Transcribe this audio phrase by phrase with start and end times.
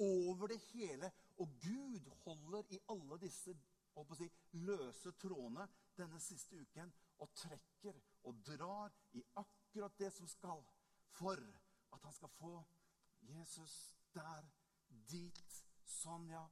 [0.00, 1.12] over det hele.
[1.38, 3.54] Og Gud holder i alle disse
[4.16, 7.96] si, løse trådene denne siste uken og trekker
[8.28, 10.62] og drar i akkurat det som skal,
[11.10, 11.36] for
[11.92, 12.62] at han skal få
[13.20, 14.46] Jesus der,
[14.88, 16.42] dit, sånn, ja,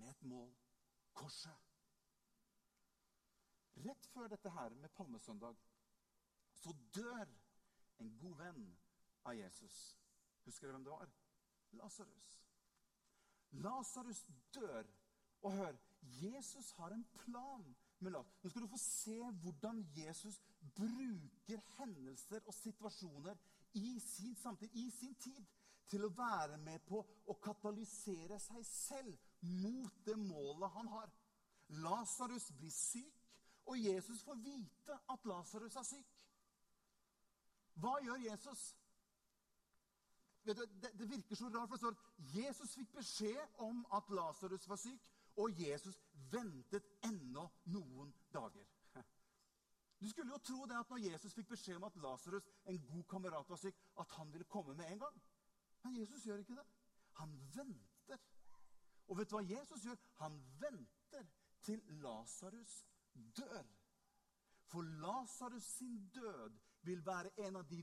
[0.00, 0.50] med et mål
[1.16, 1.68] korset.
[3.84, 5.60] Rett før dette her med palmesøndag
[6.58, 7.30] så dør
[8.02, 8.66] en god venn
[9.28, 9.78] av Jesus.
[10.44, 11.12] Husker dere hvem det var?
[11.78, 12.47] Lasarus.
[13.52, 14.24] Lasarus
[14.54, 14.86] dør.
[15.42, 17.76] Og hør, Jesus har en plan.
[18.00, 20.40] Nå skal du få se hvordan Jesus
[20.76, 23.38] bruker hendelser og situasjoner
[23.74, 25.46] i sin samtid, i sin tid,
[25.88, 31.10] til å være med på å katalysere seg selv mot det målet han har.
[31.84, 33.24] Lasarus blir syk,
[33.68, 36.24] og Jesus får vite at Lasarus er syk.
[37.78, 38.62] Hva gjør Jesus?
[40.48, 40.52] Du,
[40.82, 44.68] det, det, virker så rart, for det står at Jesus fikk beskjed om at Lasarus
[44.68, 45.98] var syk, og Jesus
[46.32, 48.64] ventet ennå noen dager.
[50.00, 53.04] Du skulle jo tro det at når Jesus fikk beskjed om at Lasarus, en god
[53.10, 55.20] kamerat, var syk, at han ville komme med en gang.
[55.84, 56.66] Men Jesus gjør ikke det.
[57.20, 58.22] Han venter.
[59.08, 59.98] Og vet du hva Jesus gjør?
[60.22, 61.26] Han venter
[61.66, 62.84] til Lasarus
[63.36, 63.66] dør.
[64.70, 67.82] For Lasarus sin død vil være en av de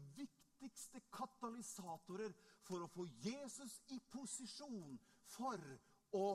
[0.65, 2.33] viktigste katalysatorer
[2.65, 4.99] for å få Jesus i posisjon
[5.35, 5.61] for
[6.17, 6.27] å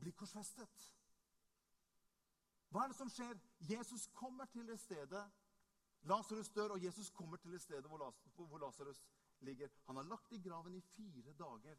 [0.00, 0.90] bli korsfestet.
[2.72, 3.38] Hva er det som skjer?
[3.68, 5.24] Jesus kommer til det stedet.
[6.10, 9.04] Lasarus dør, og Jesus kommer til det stedet hvor Lasarus
[9.46, 9.70] ligger.
[9.86, 11.76] Han har lagt i graven i fire dager,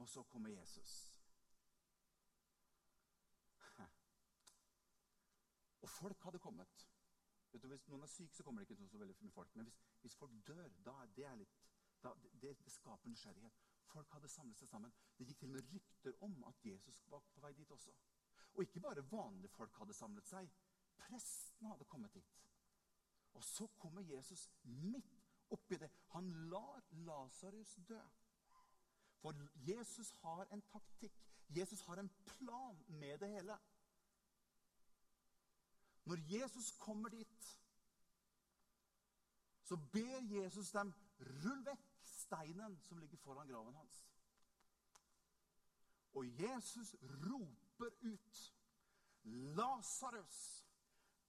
[0.00, 0.94] og så kommer Jesus.
[5.82, 6.88] Og folk hadde kommet.
[7.52, 9.54] Du, hvis noen er syk, så kommer det ikke så veldig mye folk.
[9.58, 11.56] Men hvis, hvis folk dør, da er det litt
[12.02, 13.56] da, det, det, skaper nysgjerrighet.
[13.90, 14.92] Folk hadde samlet seg sammen.
[15.18, 17.92] Det gikk til og med rykter om at Jesus var på vei dit også.
[18.54, 20.48] Og ikke bare vanlige folk hadde samlet seg.
[21.00, 22.30] Prestene hadde kommet dit.
[23.34, 25.90] Og så kommer Jesus midt oppi det.
[26.14, 28.00] Han lar Lasarus dø.
[29.20, 29.36] For
[29.66, 31.18] Jesus har en taktikk.
[31.48, 33.58] Jesus har en plan med det hele.
[36.04, 37.60] Når Jesus kommer dit,
[39.62, 44.00] så ber Jesus dem rull vekk steinen som ligger foran graven hans.
[46.14, 48.54] Og Jesus roper ut,
[49.22, 50.66] 'Lasarus,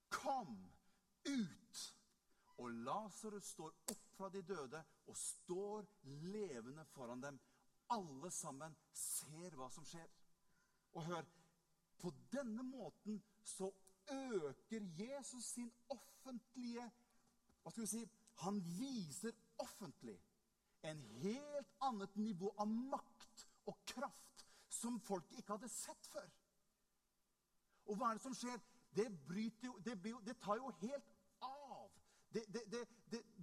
[0.09, 0.71] kom
[1.29, 1.97] ut!'
[2.57, 7.39] Og Lasarus står opp fra de døde og står levende foran dem.
[7.89, 10.09] Alle sammen ser hva som skjer.
[10.93, 11.25] Og hør,
[11.99, 13.71] på denne måten så
[14.11, 16.91] øker Jesus sin offentlige
[17.61, 18.03] Hva skal vi si?
[18.41, 20.17] Han viser offentlig
[20.83, 26.29] en helt annet nivå av makt og kraft som folk ikke hadde sett før.
[27.85, 28.57] Og hva er det som skjer?
[28.95, 29.05] Det,
[29.63, 31.11] jo, det, det tar jo helt
[31.45, 31.91] av.
[32.33, 32.45] Det,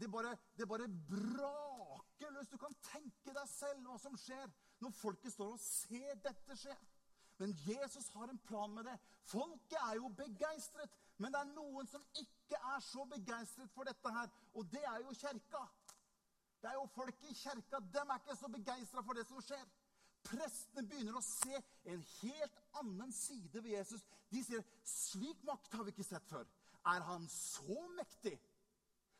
[0.00, 0.34] det, bare,
[0.66, 2.48] bare braker løs.
[2.48, 4.48] Du kan tenke deg selv hva som skjer
[4.82, 6.76] når folket står og ser dette skje.
[7.38, 8.96] Men Jesus har en plan med det.
[9.30, 10.90] Folket er jo begeistret.
[11.18, 14.30] Men det er noen som ikke er så begeistret for dette her.
[14.54, 15.62] Og det er jo kjerka.
[16.62, 17.80] Det er jo folket i kjerka.
[17.94, 19.66] Dem er ikke så begeistra for det som skjer.
[20.26, 21.60] Prestene begynner å se
[21.92, 24.02] en helt annen side ved Jesus.
[24.30, 26.48] De sier, 'Slik makt har vi ikke sett før.'
[26.86, 28.38] Er han så mektig?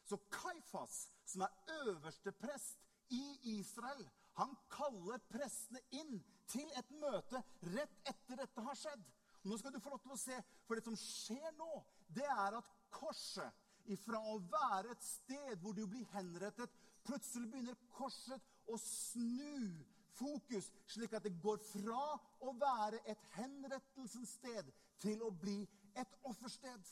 [0.05, 2.79] Så Kaifas, som er øverste prest
[3.09, 4.09] i Israel,
[4.39, 7.43] han kaller prestene inn til et møte
[7.75, 9.07] rett etter dette har skjedd.
[9.49, 10.37] Nå skal du få lov til å se,
[10.67, 11.71] for det som skjer nå,
[12.15, 16.73] det er at korset, ifra å være et sted hvor du blir henrettet,
[17.07, 19.71] plutselig begynner korset å snu
[20.19, 22.03] fokus, slik at det går fra
[22.45, 25.63] å være et henrettelsens sted til å bli
[25.97, 26.91] et offersted.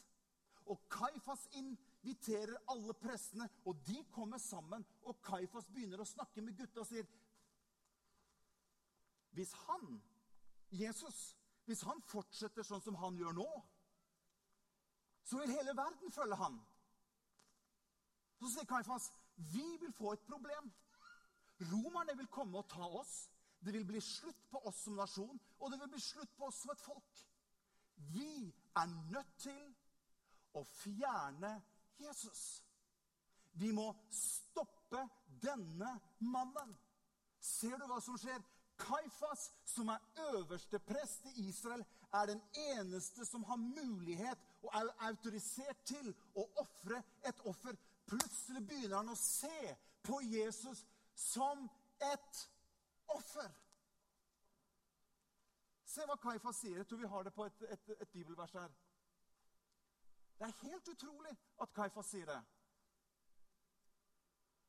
[0.72, 4.82] Og Kaifas inviterer alle prestene, og de kommer sammen.
[5.06, 7.06] Og Kaifas begynner å snakke med gutta og sier
[9.36, 10.02] hvis han,
[10.72, 11.36] Jesus,
[11.68, 13.48] hvis han fortsetter sånn som han gjør nå,
[15.26, 16.56] så vil hele verden følge han.
[18.40, 19.10] Så sier Kaifas,
[19.52, 20.70] vi vil få et problem.
[21.72, 23.26] Romerne vil komme og ta oss.
[23.60, 26.62] Det vil bli slutt på oss som nasjon, og det vil bli slutt på oss
[26.62, 27.22] som et folk.
[28.12, 29.62] Vi er nødt til
[30.56, 31.52] å fjerne
[32.00, 32.42] Jesus.
[33.56, 35.00] Vi må stoppe
[35.44, 36.76] denne mannen.
[37.40, 38.40] Ser du hva som skjer?
[38.78, 39.98] Kaifas, som er
[40.30, 46.44] øverste prest i Israel, er den eneste som har mulighet og er autorisert til å
[46.62, 47.76] ofre et offer.
[48.06, 49.76] Plutselig begynner han å se
[50.06, 50.84] på Jesus
[51.14, 51.68] som
[52.14, 52.42] et
[53.08, 53.48] offer.
[55.84, 56.76] Se hva Kaifas sier.
[56.76, 58.72] Jeg tror vi har det på et, et, et bibelvers her.
[60.38, 61.32] Det er helt utrolig
[61.64, 62.40] at Kaifas sier det.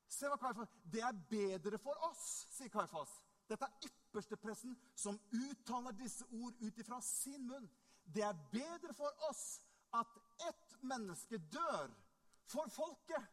[0.08, 2.24] Se hva Kaifas Det er bedre for oss,
[2.56, 3.12] sier Kaifas.
[3.48, 7.70] Dette er ypperstepresten som uttaler disse ord ut ifra sin munn.
[8.04, 9.60] Det er bedre for oss
[9.96, 11.92] at ett menneske dør
[12.48, 13.24] for folket,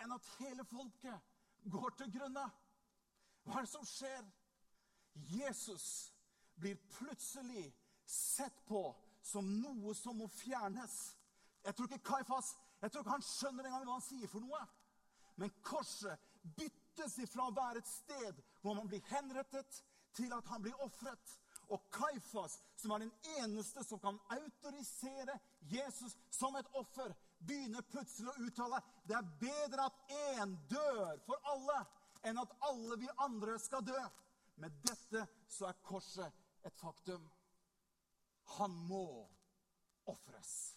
[0.00, 2.44] enn at hele folket går til grunne.
[3.44, 4.24] Hva er det som skjer?
[5.14, 5.86] Jesus
[6.60, 7.68] blir plutselig
[8.04, 8.82] sett på
[9.24, 10.96] som noe som må fjernes.
[11.64, 12.52] Jeg tror ikke Kaifas
[12.84, 14.58] jeg tror ikke han skjønner engang hva han sier for noe.
[15.40, 16.20] Men korset
[16.94, 19.82] byttes ifra å være et sted hvor man blir henrettet,
[20.14, 21.40] til at han blir ofret.
[21.72, 25.38] Og Kaifas, som er den eneste som kan autorisere
[25.72, 31.50] Jesus som et offer, begynner plutselig å uttale det er bedre at én dør for
[31.50, 31.80] alle,
[32.22, 33.98] enn at alle vi andre skal dø.
[34.62, 37.24] Med dette så er korset et faktum.
[38.60, 39.24] Han må
[40.06, 40.73] ofres.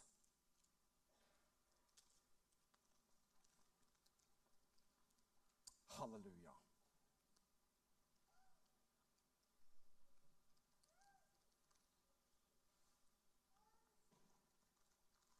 [5.97, 6.53] Halleluja.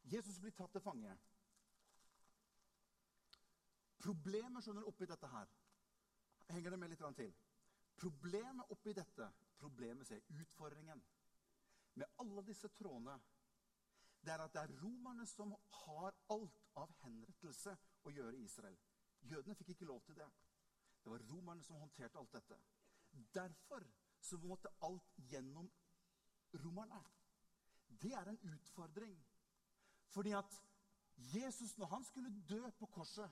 [0.07, 1.13] Jesus blir tatt til fange.
[4.00, 5.50] Problemet skjønner oppi dette her
[6.48, 7.31] Henger det med litt til?
[8.00, 9.25] Problemet oppi dette,
[9.60, 11.01] problemet ser utfordringen
[11.98, 13.18] med alle disse trådene,
[14.21, 15.51] det er at det er romerne som
[15.81, 17.74] har alt av henrettelse
[18.06, 18.77] å gjøre i Israel.
[19.27, 20.27] Jødene fikk ikke lov til det.
[21.04, 22.58] Det var romerne som håndterte alt dette.
[23.34, 23.86] Derfor
[24.22, 25.70] så måtte alt gjennom
[26.64, 27.02] romerne.
[27.88, 29.18] Det er en utfordring.
[30.14, 30.64] Fordi at
[31.34, 33.30] Jesus, når han skulle dø på korset,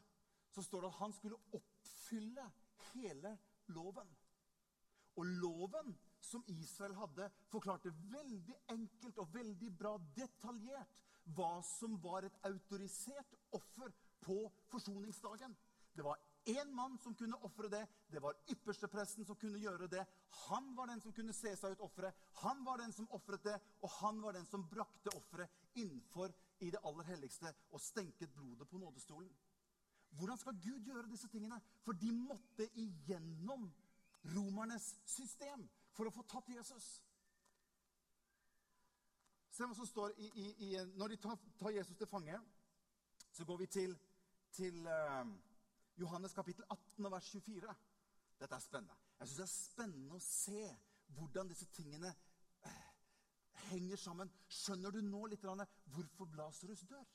[0.52, 2.52] så står det at han skulle oppfylle
[2.94, 4.16] hele loven.
[5.16, 10.96] Og loven som Israel hadde, forklarte veldig enkelt og veldig bra detaljert
[11.36, 14.38] hva som var et autorisert offer på
[14.72, 15.56] forsoningsdagen.
[15.96, 17.82] Det var én mann som kunne ofre det.
[18.12, 20.06] Det var ypperstepresten som kunne gjøre det.
[20.48, 22.14] Han var den som kunne se seg ut offeret.
[22.44, 26.70] Han var den som ofret det, og han var den som brakte offeret innenfor i
[26.72, 29.32] det aller helligste og stenket blodet på nådestolen.
[30.16, 31.60] Hvordan skal Gud gjøre disse tingene?
[31.84, 33.68] For de måtte igjennom
[34.36, 36.86] romernes system for å få tatt Jesus.
[39.56, 40.70] Se hva som står i, i, i
[41.00, 42.40] Når de tar, tar, Jesus til fange,
[43.32, 43.98] så går vi til,
[44.52, 45.28] til uh,
[45.96, 47.76] Johannes kapittel 18 vers 24.
[48.40, 48.96] Dette er spennende.
[49.20, 50.64] Jeg syns det er spennende å se
[51.16, 52.12] hvordan disse tingene
[52.68, 52.88] eh,
[53.70, 54.32] henger sammen.
[54.52, 57.06] Skjønner du nå litt hvorfor Blasarus dør?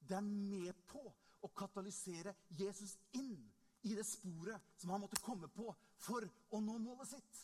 [0.00, 1.02] Det er med på
[1.44, 3.36] å katalysere Jesus inn
[3.84, 5.68] i det sporet som han måtte komme på
[6.00, 7.42] for å nå målet sitt.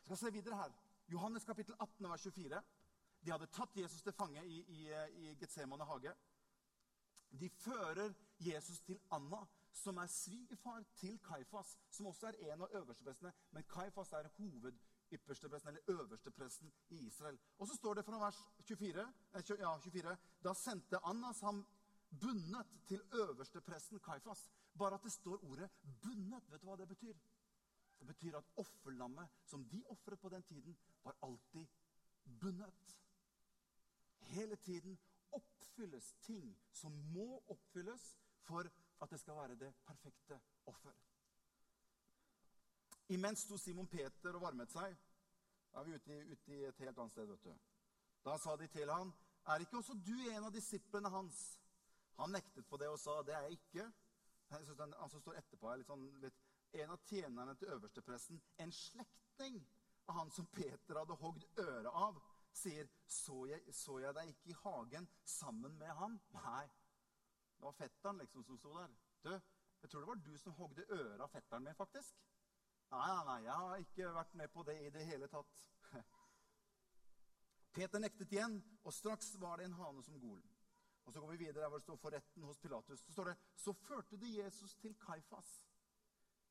[0.00, 0.74] Jeg skal se videre her.
[1.10, 2.62] Johannes kapittel 18 vers 24.
[3.22, 4.82] De hadde tatt Jesus til fange i, i,
[5.22, 6.12] i Getsemane hage.
[7.30, 12.74] De fører Jesus til Anna, som er svigerfar til Kaifas, som også er en av
[12.74, 13.32] øversteprestene.
[13.50, 17.38] Men Kaifas er hovedypperstepresten, eller øverstepresten i Israel.
[17.58, 19.00] Og så står det fra vers 24,
[19.34, 21.66] eh, ja, 24 Da sendte Annas ham
[22.20, 24.50] bundet til øverstepresten Kaifas.
[24.78, 26.50] Bare at det står ordet 'bundet'.
[26.50, 27.14] Vet du hva det betyr?
[27.98, 31.66] Det betyr at offerlammet som de ofret på den tiden, var alltid
[32.40, 32.96] bundet.
[34.20, 34.98] Hele tiden
[35.32, 38.16] oppfylles ting som må oppfylles
[38.46, 38.68] for
[39.02, 40.94] at det skal være det perfekte offer.
[43.08, 44.96] Imens sto Simon Peter og varmet seg.
[45.72, 47.26] Da er vi ute ute i et helt annet sted.
[47.26, 47.54] vet du.
[48.24, 49.12] Da sa de til han,
[49.46, 51.58] 'Er ikke også du en av disiplene hans?'
[52.18, 53.92] Han nektet på det og sa, 'Det er jeg ikke.'
[54.50, 56.34] Han som står etterpå, her, litt sånn, litt,
[56.72, 59.68] en av tjenerne til øverstepresten, en slektning
[60.06, 62.20] av han som Peter hadde hogd øret av,
[62.56, 66.18] sier, så jeg, så jeg deg ikke i hagen sammen med ham?
[66.34, 66.64] Nei,
[67.56, 68.96] det var fetteren liksom som sto der.
[69.24, 69.32] Du,
[69.82, 72.16] jeg tror det var du som hogde øret av fetteren min, faktisk.
[72.90, 75.62] Nei, nei, nei, jeg har ikke vært med på det i det hele tatt.
[77.76, 80.42] Peter nektet igjen, og straks var det en hane som gol.
[81.06, 83.04] Og Så går vi videre der hvor det står 'for retten hos Pilatus'.
[83.06, 85.62] Så står det 'så førte de Jesus til Kaifas'.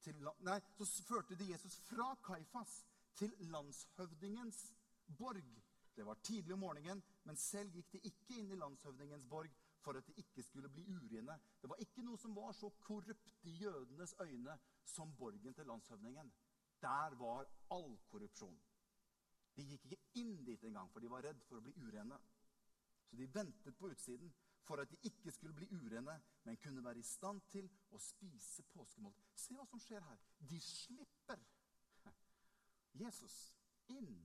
[0.02, 2.86] Til, nei, så førte de Jesus fra Kaifas
[3.16, 4.74] til landshøvdingens
[5.18, 5.62] borg.
[5.96, 9.54] Det var tidlig om morgenen, men selv gikk de ikke inn i landshøvdingens borg
[9.86, 11.38] for at de ikke skulle bli urene.
[11.62, 16.32] Det var ikke noe som var så korrupt i jødenes øyne som borgen til landshøvdingen.
[16.82, 18.58] Der var all korrupsjon.
[19.56, 22.18] De gikk ikke inn dit engang, for de var redd for å bli urene.
[23.08, 24.34] Så de ventet på utsiden
[24.66, 28.66] for at de ikke skulle bli urene, men kunne være i stand til å spise
[28.74, 29.14] påskemål.
[29.38, 30.24] Se hva som skjer her.
[30.40, 31.40] De slipper
[33.04, 33.38] Jesus
[33.94, 34.18] inn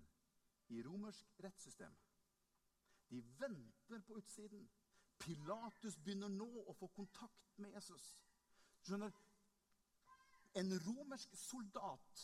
[0.71, 1.97] i romersk rettssystem.
[3.11, 4.69] De venter på utsiden.
[5.21, 8.15] Pilatus begynner nå å få kontakt med Jesus.
[8.87, 9.13] Skjønner,
[10.59, 12.23] En romersk soldat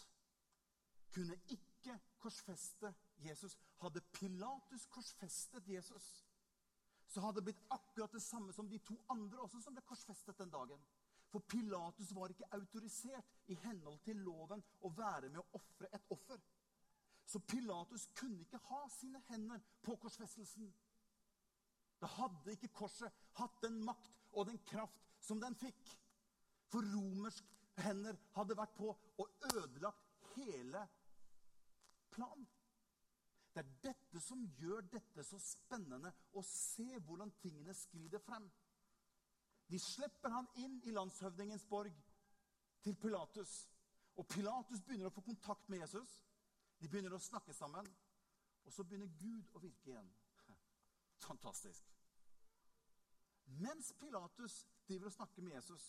[1.14, 2.90] kunne ikke korsfeste
[3.22, 3.54] Jesus.
[3.78, 6.08] Hadde Pilatus korsfestet Jesus,
[7.06, 10.38] så hadde det blitt akkurat det samme som de to andre også som ble korsfestet
[10.38, 10.82] den dagen.
[11.30, 16.10] For Pilatus var ikke autorisert i henhold til loven å være med å ofre et
[16.14, 16.40] offer.
[17.26, 20.68] Så Pilatus kunne ikke ha sine hender på korsfestelsen.
[22.00, 25.80] Da hadde ikke korset hatt den makt og den kraft som den fikk.
[26.70, 27.48] For romersk
[27.82, 30.06] hender hadde vært på og ødelagt
[30.36, 30.84] hele
[32.14, 32.46] planen.
[33.56, 38.44] Det er dette som gjør dette så spennende å se hvordan tingene skrider frem.
[39.66, 41.94] De slipper han inn i landshøvdingens borg,
[42.84, 43.54] til Pilatus.
[44.14, 46.12] Og Pilatus begynner å få kontakt med Jesus.
[46.80, 47.88] De begynner å snakke sammen.
[48.66, 50.08] Og så begynner Gud å virke igjen.
[51.28, 51.92] Fantastisk.
[53.62, 55.84] Mens Pilatus driver og snakker med Jesus,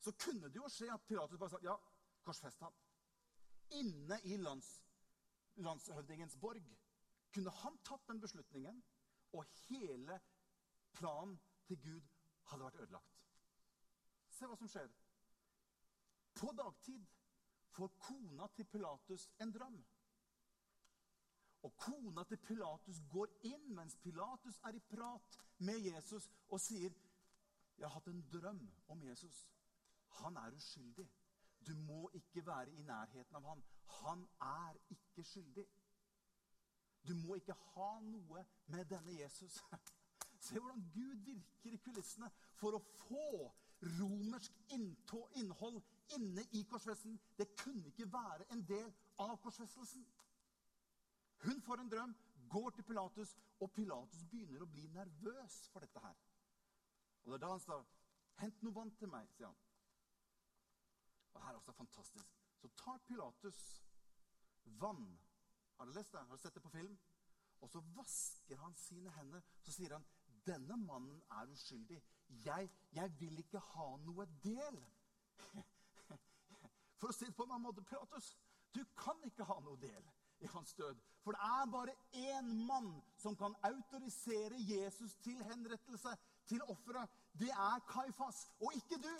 [0.00, 1.74] så kunne det jo skje at Pilatus bare sa ja,
[2.24, 2.76] korsfest ham.
[3.76, 4.78] Inne i lands
[5.58, 6.64] landshøvdingens borg,
[7.34, 8.82] kunne han tatt den beslutningen,
[9.32, 10.20] og hele
[10.94, 11.36] planen
[11.66, 12.08] til Gud
[12.50, 13.18] hadde vært ødelagt.
[14.32, 14.88] Se hva som skjer.
[16.38, 17.04] På dagtid
[17.76, 19.78] får kona til Pilatus en drøm.
[21.62, 26.90] Og kona til Pilatus går inn mens Pilatus er i prat med Jesus og sier,
[27.78, 29.48] 'Jeg har hatt en drøm om Jesus.
[30.08, 31.10] Han er uskyldig.
[31.66, 33.64] Du må ikke være i nærheten av han.
[33.86, 35.66] Han er ikke skyldig.
[37.08, 39.62] Du må ikke ha noe med denne Jesus.
[40.46, 45.82] Se hvordan Gud virker i kulissene for å få romersk innhold
[46.16, 47.20] inne i korsfestelsen.
[47.38, 50.06] Det kunne ikke være en del av korsfestelsen.
[51.44, 52.16] Hun får en drøm,
[52.50, 56.16] går til Pilatus, og Pilatus begynner å bli nervøs for dette her.
[57.24, 57.86] Og det er da han står
[58.38, 59.56] 'Hent noe vann til meg', sier han.
[61.34, 62.26] Og her er også fantastisk.
[62.56, 63.82] Så tar Pilatus
[64.64, 65.18] vann.
[65.76, 66.20] Har du lest det?
[66.20, 66.98] Har du sett det på film?
[67.60, 69.40] Og så vasker han sine hender.
[69.62, 70.04] Så sier han,
[70.46, 72.02] 'Denne mannen er uskyldig.
[72.44, 74.84] Jeg, jeg vil ikke ha noe del.'
[76.98, 78.32] For å si det på en annen måte, Pilatus,
[78.74, 80.08] du kan ikke ha noe del
[80.42, 80.98] i hans død.
[81.22, 86.14] For det er bare én mann som kan autorisere Jesus til henrettelse,
[86.46, 87.10] til offeret.
[87.38, 89.12] Det er Kaifas, og ikke du.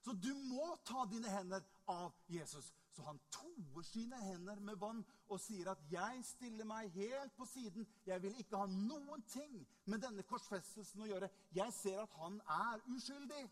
[0.00, 2.72] Så du må ta dine hender av Jesus.
[2.96, 7.44] Så han toer sine hender med vann og sier at 'jeg stiller meg helt på
[7.44, 7.86] siden'.
[8.06, 12.40] 'Jeg vil ikke ha noen ting med denne korsfestelsen å gjøre.' 'Jeg ser at han
[12.40, 13.50] er uskyldig.'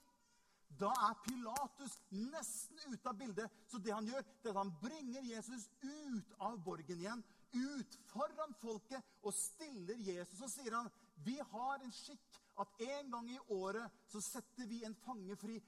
[0.78, 3.50] Da er Pilatus nesten ute av bildet.
[3.66, 7.24] Så det han gjør, det er at han bringer Jesus ut av borgen igjen.
[7.54, 10.40] Ut foran folket og stiller Jesus.
[10.40, 14.84] Og sier han, 'Vi har en skikk at en gang i året så setter vi
[14.84, 15.62] en fange fri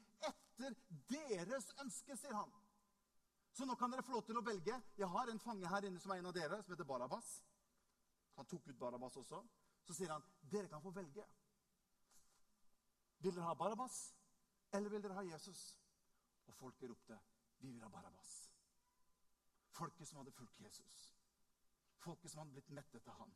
[0.67, 2.52] etter deres ønske', sier han.
[3.52, 4.83] Så nå kan dere få lov til å velge.
[4.97, 7.43] Jeg har en fange her inne som er en av dere, som heter Barabas.
[8.37, 9.43] Han tok ut Barabas også.
[9.87, 11.26] Så sier han, 'Dere kan få velge.'
[13.19, 14.14] Vil dere ha Barabas,
[14.73, 15.79] eller vil dere ha Jesus?
[16.47, 17.21] Og folket ropte,
[17.59, 18.50] 'Vi vil ha Barabas.'
[19.71, 21.17] Folket som hadde fulgt Jesus.
[21.99, 23.35] Folket som hadde blitt mettet av ham.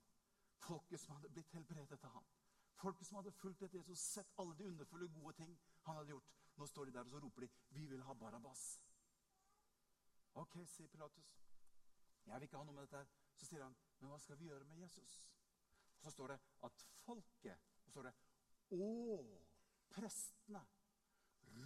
[0.58, 2.26] Folket som hadde blitt helbredet av ham.
[2.74, 6.43] Folket som hadde fulgt etter Jesus, sett alle de underfulle, gode ting han hadde gjort.
[6.56, 8.80] Nå står de der og så roper de, 'Vi vil ha Barabas'.
[10.34, 11.40] Ok, sier Pilatus.
[12.26, 13.06] Jeg vil ikke ha noe med dette her.
[13.36, 15.30] Så sier han, men hva skal vi gjøre med Jesus?
[16.00, 18.14] Så står det at folket og så står det,
[18.70, 19.46] 'Å,
[19.90, 20.66] prestene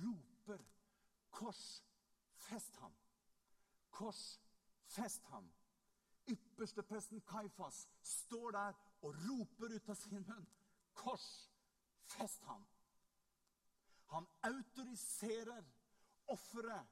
[0.03, 0.65] roper,
[1.31, 2.97] korsfest ham.
[3.91, 5.53] Korsfest ham.
[6.29, 10.49] Ypperste presten Kaifas står der og roper ut av sin munn.
[10.95, 12.67] Korsfest ham.
[14.15, 15.65] Han autoriserer
[16.33, 16.87] offeret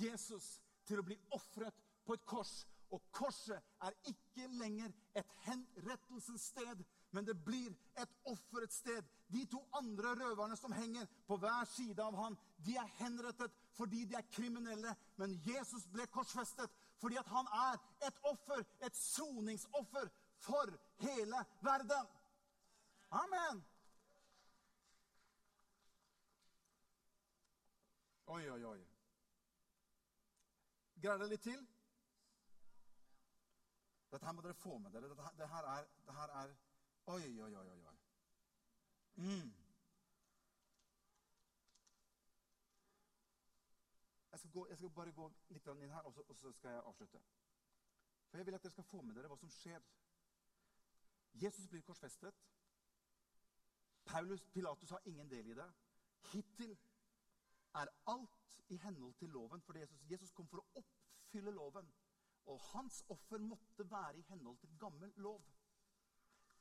[0.00, 1.76] Jesus til å bli ofret
[2.06, 2.52] på et kors.
[2.92, 9.06] Og korset er ikke lenger et henrettelsens sted, men det blir et offerets sted.
[9.32, 14.04] De to andre røverne som henger på hver side av han, de er henrettet fordi
[14.04, 14.92] de er kriminelle.
[15.16, 20.10] Men Jesus ble korsfestet fordi at han er et offer, et soningsoffer
[20.44, 22.12] for hele verden.
[23.10, 23.64] Amen.
[28.32, 28.80] Oi, oi, oi.
[31.02, 31.64] Greier dere litt til?
[34.12, 35.10] Dette her må dere få med dere.
[35.10, 36.54] Dette, det her er, det her er
[37.12, 37.94] Oi, oi, oi, oi.
[39.16, 39.48] Mm.
[44.30, 46.76] Jeg skal, gå, jeg skal bare gå litt inn her, og så, og så skal
[46.76, 47.22] jeg avslutte.
[48.30, 49.84] For jeg vil at dere skal få med dere hva som skjer.
[51.42, 52.40] Jesus blir korsfestet.
[54.04, 55.68] Paulus Pilatus har ingen del i det.
[56.32, 56.78] Hittil
[57.74, 59.62] er alt i henhold til loven.
[59.62, 61.88] For Jesus, Jesus kom for å oppfylle loven.
[62.50, 65.42] Og hans offer måtte være i henhold til gammel lov.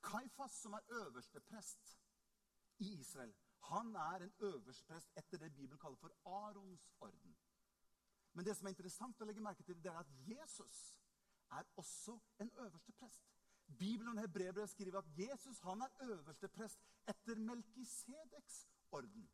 [0.03, 1.97] Kaifas, som er øverste prest
[2.77, 7.35] i Israel, han er en øverste prest etter det Bibelen kaller for Arons orden.
[8.33, 10.77] Men det som er interessant å legge merke til, det er at Jesus
[11.51, 13.27] er også en øverste prest.
[13.79, 19.29] Bibelen og Hebrevet skriver at Jesus han er øverste prest etter Melkisedeks orden.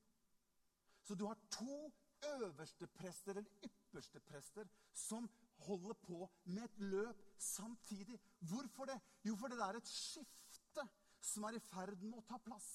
[1.07, 1.91] Så du har to
[2.35, 8.19] øverste prester, eller ypperste prester, som holder på med et løp samtidig.
[8.39, 8.99] Hvorfor det?
[9.23, 10.87] Jo, for det er et skifte
[11.21, 12.67] som er i ferd med å ta plass.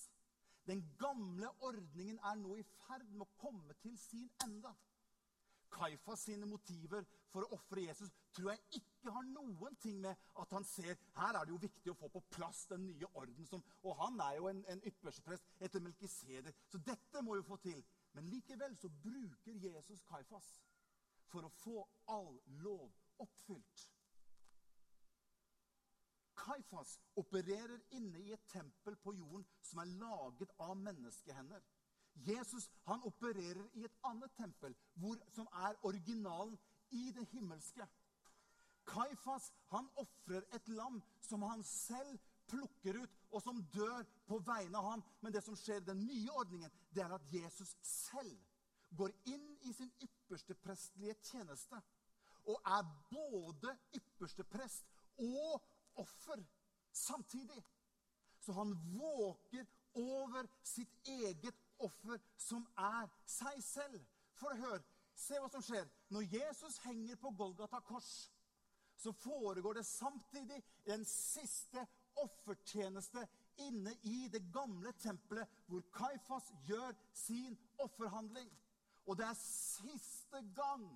[0.66, 4.72] Den gamle ordningen er nå i ferd med å komme til sin ende.
[5.72, 10.52] Kaifas sine motiver for å ofre Jesus tror jeg ikke har noen ting med at
[10.52, 13.46] han ser her er det jo viktig å få på plass den nye orden.
[13.48, 16.60] Som, og han er jo en, en yppersteprest etter Melkisedek.
[16.68, 17.80] så dette må jo få til.
[18.12, 20.48] Men likevel så bruker Jesus Kaifas
[21.32, 22.90] for å få all lov
[23.24, 23.84] oppfylt.
[26.42, 31.62] Kaifas opererer inne i et tempel på jorden som er laget av menneskehender.
[32.28, 36.58] Jesus han opererer i et annet tempel, hvor, som er originalen
[36.90, 37.86] i det himmelske.
[38.86, 42.18] Kaifas han ofrer et lam som han selv
[42.52, 45.04] plukker ut, og som dør på vegne av ham.
[45.24, 48.36] Men det som skjer i den nye ordningen, det er at Jesus selv
[48.96, 51.80] går inn i sin ypperste prestlige tjeneste
[52.50, 54.88] og er både ypperste prest
[55.22, 55.62] og
[56.02, 56.42] offer
[56.92, 57.64] samtidig.
[58.40, 64.00] Så han våker over sitt eget offer, som er seg selv.
[64.34, 64.82] For hør,
[65.14, 65.86] se hva som skjer.
[66.10, 68.30] Når Jesus henger på Golgata kors,
[68.96, 71.86] så foregår det samtidig den siste
[72.20, 73.26] offertjeneste
[73.62, 78.50] inne i det gamle tempelet, hvor Kaifas gjør sin offerhandling.
[79.06, 80.86] Og det er siste gang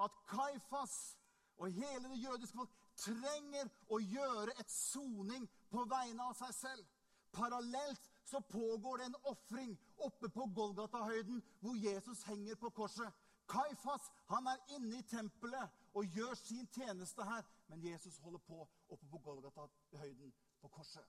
[0.00, 1.16] at Kaifas
[1.56, 6.86] og hele det jødiske folk trenger å gjøre et soning på vegne av seg selv.
[7.32, 9.74] Parallelt så pågår det en ofring
[10.06, 13.12] oppe på Golgata-høyden, hvor Jesus henger på korset.
[13.50, 17.46] Kaifas han er inne i tempelet og gjør sin tjeneste her.
[17.68, 21.06] Men Jesus holder på oppe på Golgata-høyden på korset.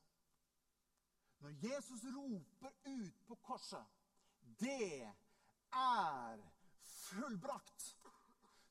[1.41, 3.85] Når Jesus roper ut på korset
[4.59, 5.13] 'Det
[5.73, 6.37] er
[6.81, 7.97] fullbrakt',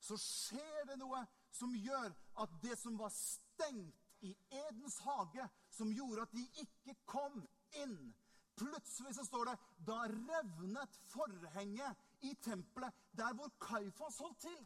[0.00, 5.92] så skjer det noe som gjør at det som var stengt i Edens hage, som
[5.92, 8.14] gjorde at de ikke kom inn
[8.61, 9.56] Plutselig så står det
[9.88, 14.61] da revnet forhenget i tempelet der hvor Kaifas holdt til.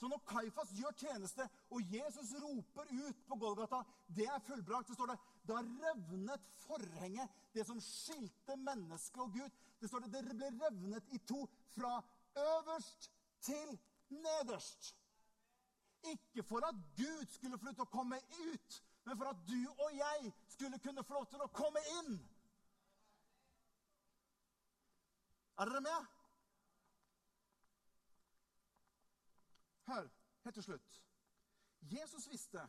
[0.00, 3.82] Så når Kaifas gjør tjeneste, og Jesus roper ut på Golgata,
[4.16, 5.16] det er fullbrakt, så står det
[5.48, 9.58] da revnet forhenget, det som skilte mennesket og Gud.
[9.80, 11.42] Det står det, det ble revnet i to
[11.74, 11.98] fra
[12.36, 13.10] øverst
[13.44, 13.76] til
[14.08, 14.96] nederst.
[16.14, 19.58] Ikke for at Gud skulle få lov til å komme ut, men for at du
[19.84, 22.16] og jeg skulle kunne få lov til å komme inn.
[25.60, 26.08] Er dere med?
[29.90, 30.08] Hør,
[30.44, 31.02] helt til slutt.
[31.82, 32.62] Jesus visste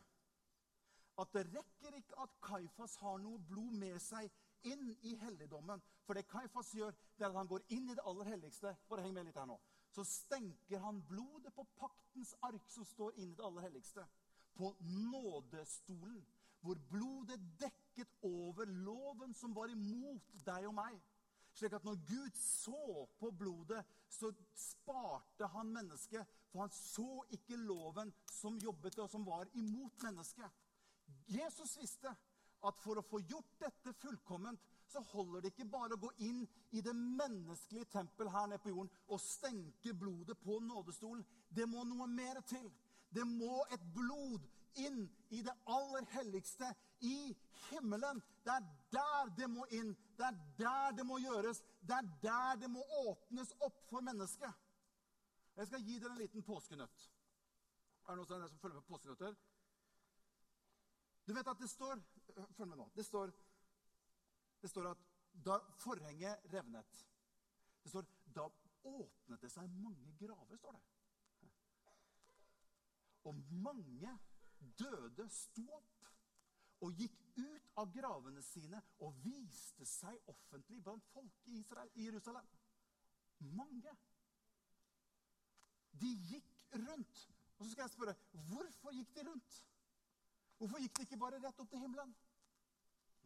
[1.22, 4.30] at det rekker ikke at Kaifas har noe blod med seg
[4.66, 5.82] inn i helligdommen.
[6.06, 8.74] For det Kaifas gjør, det er at han går inn i det aller helligste.
[8.88, 9.58] Bare heng med litt her nå.
[9.92, 14.06] Så stenker han blodet på paktens ark som står inn i det aller helligste.
[14.56, 16.24] På nådestolen,
[16.62, 20.98] hvor blodet dekket over loven som var imot deg og meg.
[21.52, 26.26] Slik at når Gud så på blodet, så sparte han mennesket.
[26.52, 30.48] For han så ikke loven som jobbet og som var imot mennesket.
[31.28, 32.12] Jesus visste
[32.62, 36.42] at for å få gjort dette fullkomment, så holder det ikke bare å gå inn
[36.76, 41.24] i det menneskelige tempel her nede på jorden og stenke blodet på nådestolen.
[41.48, 42.68] Det må noe mer til.
[43.12, 44.44] Det må et blod
[44.80, 46.68] inn i det aller helligste
[47.02, 47.34] i
[47.68, 48.22] himmelen.
[48.44, 49.94] Det er der det må inn.
[50.18, 51.62] Det er der det må gjøres.
[51.80, 54.60] Det er der det må åpnes opp for mennesket.
[55.56, 57.08] Jeg skal gi dere en liten påskenøtt.
[58.08, 59.36] Er det noen som følger med på påskenøtter?
[61.26, 62.00] Du vet at det står
[62.56, 62.86] Følg med nå.
[62.96, 63.30] Det står,
[64.62, 65.00] det står at
[65.44, 67.02] da forhenget revnet
[67.82, 68.46] Det står da
[68.88, 71.50] åpnet det seg mange graver, står det.
[73.28, 74.16] Og mange
[74.78, 76.01] døde sto opp
[76.82, 82.08] og gikk ut av gravene sine og viste seg offentlig blant folk i, Israel, i
[82.08, 82.48] Jerusalem.
[83.58, 83.96] Mange.
[86.00, 87.18] de gikk rundt.
[87.58, 88.14] Og så skal jeg spørre
[88.48, 89.58] hvorfor gikk de rundt?
[90.56, 92.14] Hvorfor gikk de ikke bare rett opp til himmelen?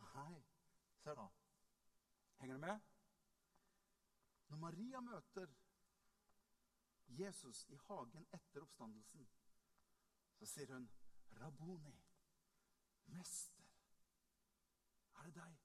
[0.00, 0.42] Nei,
[1.00, 1.26] se da.
[2.40, 2.80] Henger du med?
[4.48, 5.52] Når Maria møter
[7.08, 9.28] Jesus i hagen etter oppstandelsen,
[10.36, 10.90] så sier hun,
[11.30, 11.94] 'Raboni,
[13.06, 13.64] mester,
[15.18, 15.62] er det deg?'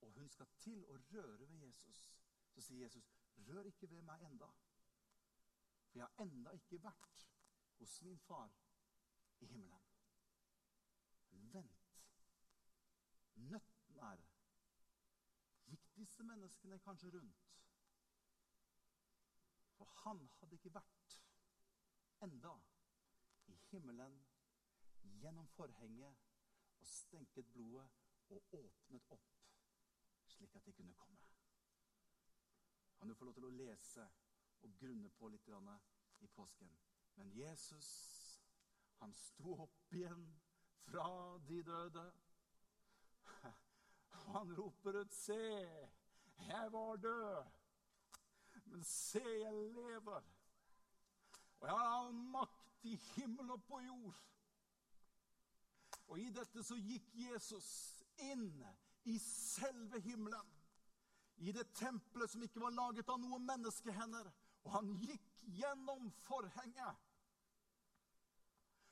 [0.00, 2.06] Og hun skal til å røre ved Jesus.
[2.50, 4.48] Så sier Jesus, 'Rør ikke ved meg enda,
[5.88, 7.28] for jeg har enda ikke vært
[7.78, 8.50] hos min far
[9.40, 9.88] i himmelen.'
[11.52, 11.86] Vent.
[13.34, 14.22] Nøtten er
[15.70, 17.50] Gikk disse menneskene kanskje rundt?
[19.76, 21.14] For han hadde ikke vært
[22.26, 22.56] enda
[23.46, 24.16] i himmelen
[25.22, 26.29] gjennom forhenget
[26.80, 27.88] og stenket blodet
[28.30, 29.28] og åpnet opp,
[30.26, 31.18] slik at de kunne komme.
[32.98, 34.06] Kan du få lov til å lese
[34.60, 35.48] og grunne på litt
[36.20, 36.72] i påsken?
[37.16, 37.88] Men Jesus,
[39.00, 40.26] han sto opp igjen
[40.84, 42.04] fra de døde.
[44.20, 45.40] Og han roper ut, 'Se,
[46.38, 47.60] jeg var død.'
[48.70, 50.22] Men se, jeg lever.
[51.60, 54.20] Og jeg har all makt i himmel og på jord.
[56.10, 57.68] Og i dette så gikk Jesus
[58.30, 58.48] inn
[59.08, 60.56] i selve himmelen.
[61.40, 64.26] I det tempelet som ikke var laget av noen menneskehender.
[64.66, 67.06] Og han gikk gjennom forhenget.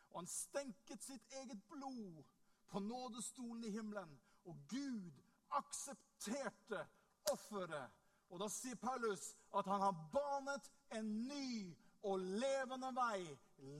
[0.08, 2.22] Og han stenket sitt eget blod
[2.70, 4.14] på nådestolen i himmelen.
[4.48, 5.18] Og Gud
[5.58, 6.86] aksepterte
[7.32, 13.24] offeret og Da sier Paulus at han har banet en ny og levende vei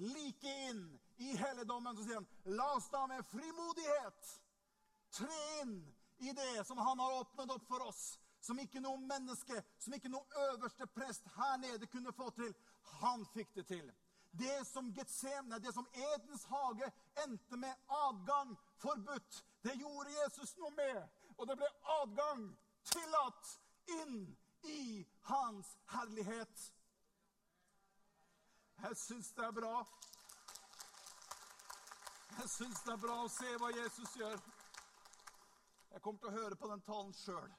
[0.01, 0.81] like inn
[1.18, 1.96] i helligdommen.
[1.96, 2.28] Så sier han,
[2.59, 4.35] la oss da med frimodighet
[5.18, 5.78] tre inn
[6.18, 8.18] i det som han har åpnet opp for oss.
[8.40, 12.52] Som ikke noe menneske, som ikke noe øverste prest her nede kunne få til.
[13.00, 13.88] Han fikk det til.
[14.38, 16.90] Det som Getsemne, det som Edens hage
[17.24, 21.00] endte med adgang forbudt, det gjorde Jesus noe med.
[21.38, 22.44] Og det ble adgang
[22.87, 23.54] tillatt
[24.00, 24.20] inn
[24.68, 26.72] i hans herlighet.
[28.83, 29.74] Jeg syns det er bra.
[32.36, 34.40] Jeg syns det er bra å se hva Jesus gjør.
[35.90, 37.54] Jeg kommer til å høre på den talen sjøl.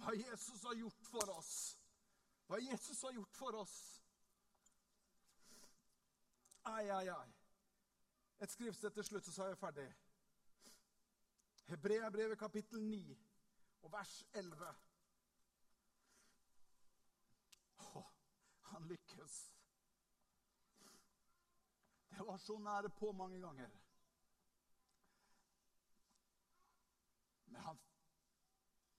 [0.00, 1.52] Hva Jesus har gjort for oss.
[2.48, 3.76] Hva Jesus har gjort for oss.
[6.64, 7.30] Ai, ai, ai.
[8.40, 9.86] Et skriftsted til slutt, så sa jeg ferdig.
[11.68, 13.16] Hebreabrevet kapittel 9
[13.84, 14.74] og vers 11.
[17.84, 18.04] Å,
[18.72, 19.53] han lykkes.
[22.24, 23.68] Det var så nære på mange ganger.
[27.46, 27.78] Men han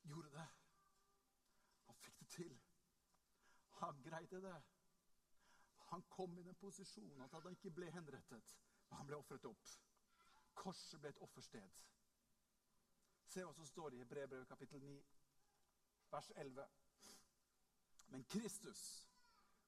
[0.04, 0.48] gjorde det.
[1.86, 2.62] Han fikk det til.
[3.68, 4.64] Han greide det.
[5.78, 8.60] Han kom i den posisjonen at han ikke ble henrettet,
[8.90, 9.74] men han ble ofret opp.
[10.54, 11.82] Korset ble et offersted.
[13.26, 15.02] Se hva som står i Hebrevet kapittel 9,
[16.12, 16.70] vers 11.
[18.08, 19.10] Men Kristus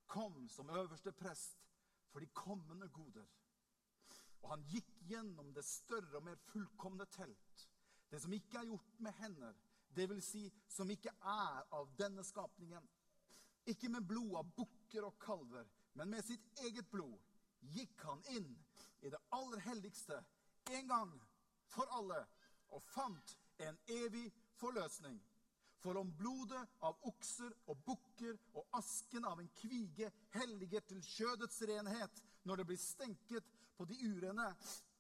[0.06, 1.66] kom som øverste prest
[2.12, 3.26] for de kommende goder.
[4.48, 7.64] Og han gikk gjennom det større og mer fullkomne telt,
[8.08, 9.58] det som ikke er gjort med hender,
[9.98, 12.84] vil si som ikke er av denne skapningen.
[13.68, 15.68] Ikke med blod av bukker og kalver,
[16.00, 17.18] men med sitt eget blod
[17.76, 18.48] gikk han inn
[19.02, 20.22] i det aller helligste
[20.78, 21.12] en gang
[21.74, 22.22] for alle
[22.72, 23.36] og fant
[23.68, 24.30] en evig
[24.62, 25.20] forløsning.
[25.84, 31.60] For om blodet av okser og bukker og asken av en kvige helliger til kjødets
[31.70, 34.48] renhet når det blir stenket på de urene,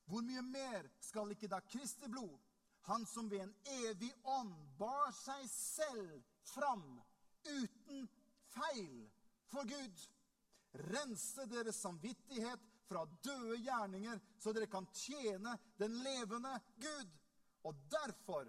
[0.07, 2.37] hvor mye mer skal ikke da Kristi blod,
[2.87, 6.21] han som ved en evig ånd bar seg selv
[6.53, 6.85] fram
[7.43, 8.07] uten
[8.53, 9.01] feil
[9.51, 10.03] for Gud,
[10.87, 17.11] rense deres samvittighet fra døde gjerninger, så dere kan tjene den levende Gud?
[17.67, 18.47] Og derfor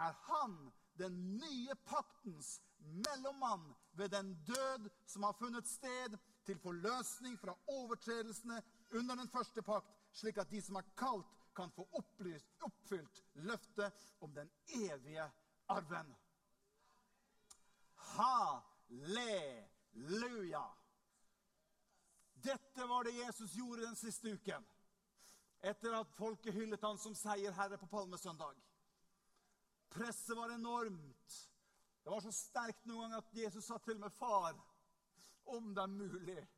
[0.00, 0.56] er han
[0.96, 8.62] den nye paktens mellommann ved den død som har funnet sted til forløsning fra overtredelsene
[8.90, 14.14] under den første pakt, slik at de som er kalt, kan få opplyst, oppfylt løftet
[14.20, 15.32] om den evige
[15.68, 16.16] arven.
[18.16, 19.16] Halleluja!
[22.34, 24.66] Dette var det Jesus gjorde den siste uken
[25.66, 28.54] etter at folket hyllet han som seierherre på palmesøndag.
[29.90, 31.50] Presset var enormt.
[32.04, 34.54] Det var så sterkt noen ganger at Jesus sa til meg, 'Far,
[35.56, 36.48] om det er mulig,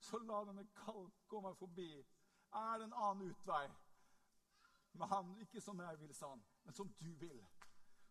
[0.00, 2.04] så la denne kalk gå meg forbi.'
[2.56, 3.66] Er det en annen utvei?
[4.92, 7.42] Men han, ikke som jeg vil, sa han, men som du vil.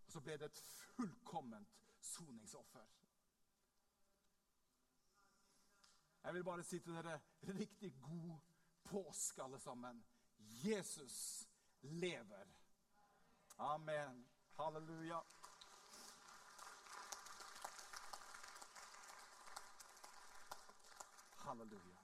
[0.05, 1.71] Og så ble det et fullkomment
[2.01, 2.85] soningsoffer.
[6.23, 8.37] Jeg vil bare si til dere riktig god
[8.83, 10.05] påske, alle sammen.
[10.37, 11.47] Jesus
[11.81, 12.45] lever.
[13.57, 14.27] Amen.
[14.57, 15.19] Halleluja.
[21.45, 21.94] Halleluja.